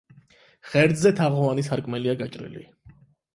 ღერძზე 0.71 1.11
თაღოვანი 1.19 1.65
სარკმელია 1.67 2.17
გაჭრილი. 2.23 2.65